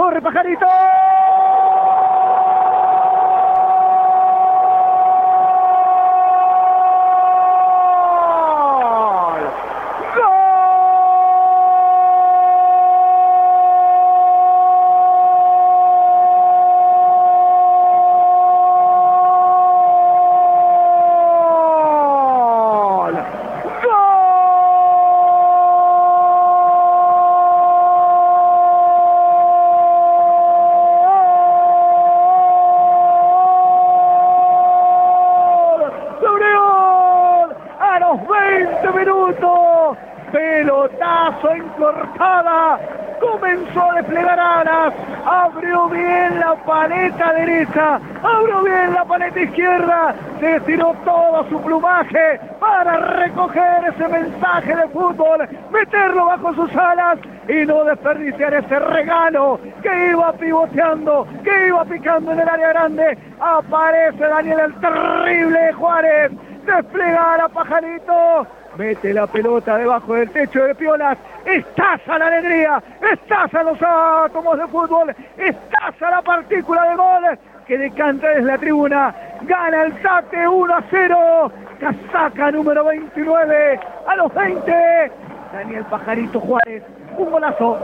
[0.00, 0.99] corre Pajarito.
[40.32, 42.78] Pelotazo encortada,
[43.20, 44.94] comenzó a desplegar alas,
[45.24, 52.40] abrió bien la paleta derecha, abrió bien la paleta izquierda, se estiró todo su plumaje
[52.58, 57.18] para recoger ese mensaje de fútbol, meterlo bajo sus alas
[57.48, 63.18] y no desperdiciar ese regalo que iba pivoteando, que iba picando en el área grande.
[63.40, 66.32] Aparece Daniel el terrible Juárez,
[66.76, 71.18] desplega a Pajarito, Mete la pelota debajo del techo de Piolas.
[71.44, 72.82] Estaza la alegría.
[73.12, 75.14] Estaza los átomos de fútbol.
[75.36, 79.14] Estaza la partícula de gol que decanta desde la tribuna.
[79.42, 81.52] Gana el Tate 1 a 0.
[81.80, 85.12] Casaca número 29 a los 20.
[85.52, 86.82] Daniel Pajarito Juárez.
[87.18, 87.78] Un golazo.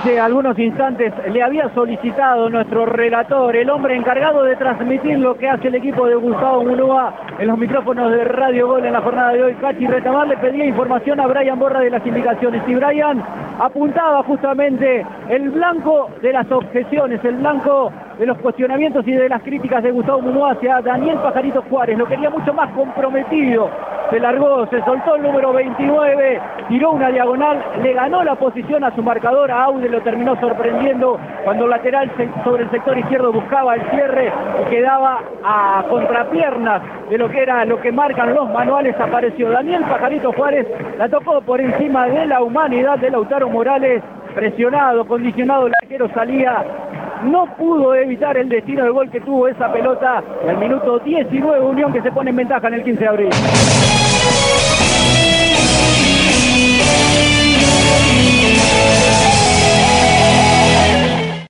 [0.00, 5.46] Hace algunos instantes le había solicitado nuestro relator, el hombre encargado de transmitir lo que
[5.46, 9.34] hace el equipo de Gustavo Munúa en los micrófonos de Radio Gol en la jornada
[9.34, 9.54] de hoy.
[9.56, 13.22] Cachi Retamar le pedía información a Brian Borra de las indicaciones y Brian
[13.58, 19.42] apuntaba justamente el blanco de las objeciones, el blanco de los cuestionamientos y de las
[19.42, 21.98] críticas de Gustavo Munúa hacia Daniel Pajarito Juárez.
[21.98, 23.68] Lo quería mucho más comprometido
[24.10, 28.94] se largó, se soltó el número 29, tiró una diagonal, le ganó la posición a
[28.94, 32.10] su marcador, a Aude lo terminó sorprendiendo cuando el lateral
[32.44, 37.64] sobre el sector izquierdo buscaba el cierre y quedaba a contrapiernas de lo que era
[37.64, 40.66] lo que marcan los manuales, apareció Daniel Pajarito Juárez,
[40.98, 44.02] la tocó por encima de la humanidad de Lautaro Morales,
[44.34, 46.64] presionado, condicionado, el arquero salía
[47.24, 50.22] no pudo evitar el destino del gol que tuvo esa pelota.
[50.46, 53.30] el minuto 19 Unión que se pone en ventaja en el 15 de abril.